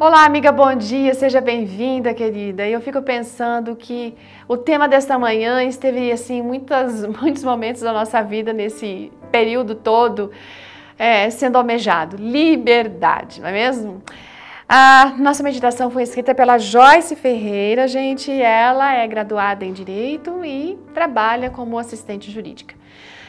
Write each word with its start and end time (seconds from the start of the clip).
Olá, 0.00 0.24
amiga, 0.24 0.52
bom 0.52 0.76
dia, 0.76 1.12
seja 1.12 1.40
bem-vinda, 1.40 2.14
querida. 2.14 2.64
Eu 2.68 2.80
fico 2.80 3.02
pensando 3.02 3.74
que 3.74 4.14
o 4.46 4.56
tema 4.56 4.86
desta 4.86 5.18
manhã 5.18 5.64
esteve, 5.64 6.12
assim, 6.12 6.40
muitas, 6.40 7.04
muitos 7.20 7.42
momentos 7.42 7.82
da 7.82 7.92
nossa 7.92 8.22
vida 8.22 8.52
nesse 8.52 9.10
período 9.32 9.74
todo 9.74 10.30
é, 10.96 11.28
sendo 11.30 11.56
almejado. 11.58 12.16
Liberdade, 12.16 13.40
não 13.40 13.48
é 13.48 13.52
mesmo? 13.52 14.00
A 14.70 15.14
nossa 15.16 15.42
meditação 15.42 15.90
foi 15.90 16.02
escrita 16.02 16.34
pela 16.34 16.58
Joyce 16.58 17.16
Ferreira, 17.16 17.88
gente. 17.88 18.30
Ela 18.30 18.92
é 18.92 19.06
graduada 19.08 19.64
em 19.64 19.72
Direito 19.72 20.44
e 20.44 20.78
trabalha 20.92 21.48
como 21.48 21.78
assistente 21.78 22.30
jurídica. 22.30 22.74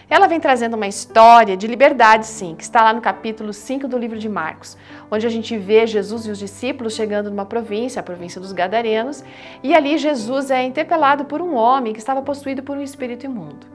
Ela 0.09 0.27
vem 0.27 0.37
trazendo 0.37 0.75
uma 0.75 0.87
história 0.87 1.55
de 1.55 1.65
liberdade, 1.65 2.27
sim, 2.27 2.55
que 2.55 2.63
está 2.63 2.83
lá 2.83 2.91
no 2.91 2.99
capítulo 2.99 3.53
5 3.53 3.87
do 3.87 3.97
livro 3.97 4.19
de 4.19 4.27
Marcos, 4.27 4.77
onde 5.09 5.25
a 5.25 5.29
gente 5.29 5.57
vê 5.57 5.87
Jesus 5.87 6.25
e 6.25 6.31
os 6.31 6.39
discípulos 6.39 6.93
chegando 6.93 7.29
numa 7.29 7.45
província, 7.45 8.01
a 8.01 8.03
província 8.03 8.41
dos 8.41 8.51
Gadarenos, 8.51 9.23
e 9.63 9.73
ali 9.73 9.97
Jesus 9.97 10.51
é 10.51 10.61
interpelado 10.63 11.23
por 11.23 11.41
um 11.41 11.55
homem 11.55 11.93
que 11.93 11.99
estava 11.99 12.21
possuído 12.21 12.63
por 12.63 12.75
um 12.75 12.81
espírito 12.81 13.25
imundo. 13.25 13.65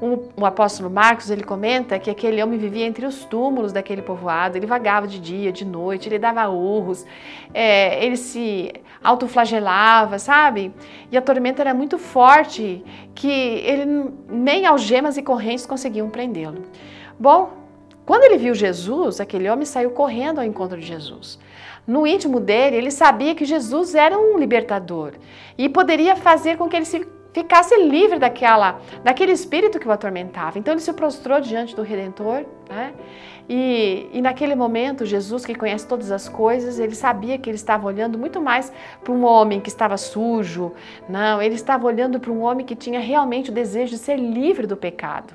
O, 0.00 0.30
o, 0.40 0.46
apóstolo 0.46 0.88
Marcos 0.88 1.28
ele 1.30 1.42
comenta 1.42 1.98
que 1.98 2.10
aquele 2.10 2.42
homem 2.42 2.58
vivia 2.58 2.86
entre 2.86 3.04
os 3.04 3.24
túmulos 3.24 3.70
daquele 3.70 4.00
povoado, 4.00 4.56
ele 4.56 4.66
vagava 4.66 5.06
de 5.06 5.20
dia, 5.20 5.52
de 5.52 5.64
noite, 5.64 6.08
ele 6.08 6.18
dava 6.18 6.48
urros, 6.48 7.04
é, 7.52 8.02
ele 8.02 8.16
se 8.16 8.72
autoflagelava, 9.04 10.18
sabe? 10.18 10.72
E 11.12 11.18
a 11.18 11.20
tormenta 11.20 11.62
era 11.62 11.74
muito 11.74 11.98
forte 11.98 12.82
que 13.14 13.30
ele 13.30 14.10
nem 14.26 14.64
algemas 14.64 15.18
e 15.18 15.22
correntes 15.22 15.66
conseguiam 15.66 16.08
prendê-lo. 16.08 16.62
Bom, 17.18 17.50
quando 18.06 18.24
ele 18.24 18.38
viu 18.38 18.54
Jesus, 18.54 19.20
aquele 19.20 19.48
homem 19.48 19.66
saiu 19.66 19.90
correndo 19.90 20.38
ao 20.38 20.44
encontro 20.44 20.80
de 20.80 20.86
Jesus. 20.86 21.38
No 21.86 22.06
íntimo 22.06 22.40
dele, 22.40 22.76
ele 22.76 22.90
sabia 22.90 23.34
que 23.34 23.44
Jesus 23.44 23.94
era 23.94 24.18
um 24.18 24.38
libertador 24.38 25.12
e 25.56 25.68
poderia 25.68 26.16
fazer 26.16 26.56
com 26.56 26.68
que 26.68 26.76
ele 26.76 26.84
se 26.84 27.06
ficasse 27.32 27.76
livre 27.76 28.18
daquela, 28.18 28.80
daquele 29.02 29.32
espírito 29.32 29.78
que 29.78 29.88
o 29.88 29.90
atormentava. 29.90 30.58
Então 30.58 30.74
ele 30.74 30.80
se 30.80 30.92
prostrou 30.92 31.40
diante 31.40 31.74
do 31.74 31.82
Redentor, 31.82 32.44
né? 32.68 32.92
E, 33.52 34.08
e 34.12 34.22
naquele 34.22 34.54
momento, 34.54 35.04
Jesus, 35.04 35.44
que 35.44 35.56
conhece 35.56 35.84
todas 35.84 36.12
as 36.12 36.28
coisas, 36.28 36.78
ele 36.78 36.94
sabia 36.94 37.36
que 37.36 37.50
ele 37.50 37.56
estava 37.56 37.84
olhando 37.84 38.16
muito 38.16 38.40
mais 38.40 38.72
para 39.02 39.12
um 39.12 39.24
homem 39.24 39.60
que 39.60 39.68
estava 39.68 39.96
sujo. 39.96 40.72
Não, 41.08 41.42
ele 41.42 41.56
estava 41.56 41.84
olhando 41.84 42.20
para 42.20 42.30
um 42.30 42.42
homem 42.42 42.64
que 42.64 42.76
tinha 42.76 43.00
realmente 43.00 43.50
o 43.50 43.52
desejo 43.52 43.90
de 43.90 43.98
ser 43.98 44.16
livre 44.16 44.68
do 44.68 44.76
pecado. 44.76 45.34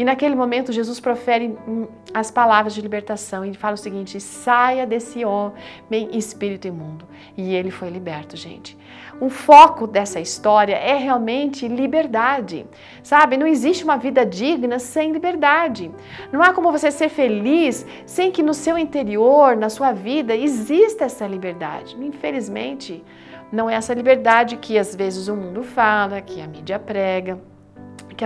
E 0.00 0.04
naquele 0.04 0.34
momento, 0.34 0.72
Jesus 0.72 0.98
profere 0.98 1.58
hum, 1.68 1.86
as 2.14 2.30
palavras 2.30 2.74
de 2.74 2.80
libertação 2.80 3.44
e 3.44 3.52
fala 3.52 3.74
o 3.74 3.76
seguinte: 3.76 4.18
saia 4.18 4.86
desse 4.86 5.26
homem 5.26 6.08
espírito 6.14 6.66
imundo. 6.66 7.06
E 7.36 7.54
ele 7.54 7.70
foi 7.70 7.90
liberto, 7.90 8.34
gente. 8.34 8.78
O 9.20 9.28
foco 9.28 9.86
dessa 9.86 10.18
história 10.18 10.74
é 10.74 10.96
realmente 10.96 11.68
liberdade, 11.68 12.64
sabe? 13.02 13.36
Não 13.36 13.46
existe 13.46 13.84
uma 13.84 13.98
vida 13.98 14.24
digna 14.24 14.78
sem 14.78 15.12
liberdade. 15.12 15.90
Não 16.32 16.42
há 16.42 16.54
como 16.54 16.72
você 16.72 16.90
ser 16.90 17.10
feliz 17.10 17.84
sem 18.06 18.32
que 18.32 18.42
no 18.42 18.54
seu 18.54 18.78
interior, 18.78 19.54
na 19.54 19.68
sua 19.68 19.92
vida, 19.92 20.34
exista 20.34 21.04
essa 21.04 21.26
liberdade. 21.26 21.94
Infelizmente, 22.00 23.04
não 23.52 23.68
é 23.68 23.74
essa 23.74 23.92
liberdade 23.92 24.56
que 24.56 24.78
às 24.78 24.96
vezes 24.96 25.28
o 25.28 25.36
mundo 25.36 25.62
fala, 25.62 26.22
que 26.22 26.40
a 26.40 26.46
mídia 26.46 26.78
prega 26.78 27.49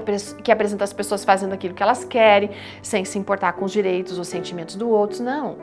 que, 0.01 0.43
que 0.43 0.53
apresenta 0.53 0.85
as 0.85 0.93
pessoas 0.93 1.25
fazendo 1.25 1.53
aquilo 1.53 1.75
que 1.75 1.83
elas 1.83 2.05
querem, 2.05 2.51
sem 2.83 3.05
se 3.05 3.19
importar 3.19 3.53
com 3.53 3.65
os 3.65 3.73
direitos 3.73 4.19
ou 4.19 4.25
sentimentos 4.25 4.75
do 4.75 4.89
outro. 4.89 5.23
Não. 5.23 5.57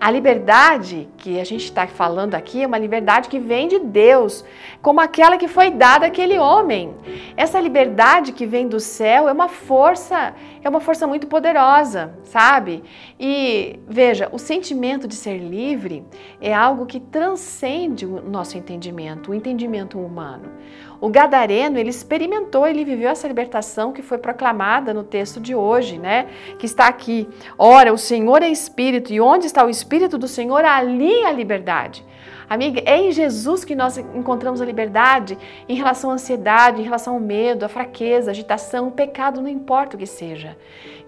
A 0.00 0.10
liberdade 0.10 1.08
que 1.16 1.38
a 1.38 1.44
gente 1.44 1.64
está 1.64 1.86
falando 1.86 2.34
aqui 2.34 2.62
é 2.62 2.66
uma 2.66 2.78
liberdade 2.78 3.28
que 3.28 3.38
vem 3.38 3.68
de 3.68 3.78
Deus, 3.78 4.44
como 4.82 5.00
aquela 5.00 5.36
que 5.36 5.48
foi 5.48 5.70
dada 5.70 6.06
àquele 6.06 6.38
homem. 6.38 6.94
Essa 7.36 7.60
liberdade 7.60 8.32
que 8.32 8.46
vem 8.46 8.66
do 8.68 8.80
céu 8.80 9.28
é 9.28 9.32
uma 9.32 9.48
força, 9.48 10.34
é 10.62 10.68
uma 10.68 10.80
força 10.80 11.06
muito 11.06 11.26
poderosa, 11.26 12.14
sabe? 12.24 12.82
E 13.18 13.78
veja, 13.86 14.28
o 14.32 14.38
sentimento 14.38 15.06
de 15.06 15.14
ser 15.14 15.38
livre 15.38 16.04
é 16.40 16.52
algo 16.52 16.86
que 16.86 16.98
transcende 16.98 18.04
o 18.04 18.20
nosso 18.22 18.58
entendimento, 18.58 19.30
o 19.30 19.34
entendimento 19.34 19.98
humano. 19.98 20.50
O 21.00 21.08
gadareno, 21.08 21.78
ele 21.78 21.90
experimentou, 21.90 22.66
ele 22.66 22.84
viveu 22.84 23.10
essa 23.10 23.28
libertação 23.28 23.92
que 23.92 24.02
foi 24.02 24.18
proclamada 24.18 24.94
no 24.94 25.04
texto 25.04 25.40
de 25.40 25.54
hoje, 25.54 25.98
né? 25.98 26.26
Que 26.58 26.66
está 26.66 26.86
aqui. 26.86 27.28
Ora, 27.58 27.92
o 27.92 27.98
Senhor 27.98 28.42
é 28.42 28.48
espírito 28.48 29.12
e 29.12 29.20
onde 29.20 29.46
está 29.46 29.64
o 29.64 29.70
espírito 29.70 30.16
do 30.16 30.28
Senhor, 30.28 30.64
ali 30.64 31.24
a 31.24 31.32
liberdade. 31.32 32.04
Amiga, 32.48 32.80
é 32.86 32.96
em 32.96 33.10
Jesus 33.10 33.64
que 33.64 33.74
nós 33.74 33.98
encontramos 33.98 34.60
a 34.60 34.64
liberdade 34.64 35.36
em 35.68 35.74
relação 35.74 36.10
à 36.10 36.14
ansiedade, 36.14 36.80
em 36.80 36.84
relação 36.84 37.14
ao 37.14 37.20
medo, 37.20 37.64
à 37.64 37.68
fraqueza, 37.68 38.30
à 38.30 38.32
agitação, 38.32 38.86
o 38.86 38.92
pecado, 38.92 39.40
não 39.40 39.48
importa 39.48 39.96
o 39.96 39.98
que 39.98 40.06
seja. 40.06 40.56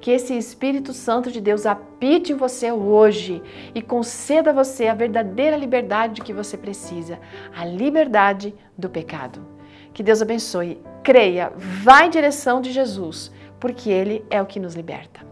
Que 0.00 0.10
esse 0.10 0.36
Espírito 0.36 0.92
Santo 0.92 1.30
de 1.30 1.40
Deus 1.40 1.64
apite 1.64 2.32
em 2.32 2.36
você 2.36 2.72
hoje 2.72 3.40
e 3.72 3.80
conceda 3.80 4.50
a 4.50 4.52
você 4.52 4.88
a 4.88 4.94
verdadeira 4.94 5.56
liberdade 5.56 6.22
que 6.22 6.32
você 6.32 6.56
precisa, 6.56 7.20
a 7.56 7.64
liberdade 7.64 8.52
do 8.76 8.90
pecado. 8.90 9.57
Que 9.98 10.02
Deus 10.04 10.22
abençoe. 10.22 10.80
Creia, 11.02 11.50
vá 11.56 12.06
em 12.06 12.10
direção 12.10 12.60
de 12.60 12.70
Jesus, 12.70 13.32
porque 13.58 13.90
Ele 13.90 14.24
é 14.30 14.40
o 14.40 14.46
que 14.46 14.60
nos 14.60 14.76
liberta. 14.76 15.26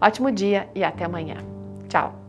Ótimo 0.00 0.32
dia 0.32 0.68
e 0.74 0.82
até 0.82 1.04
amanhã. 1.04 1.36
Tchau. 1.88 2.27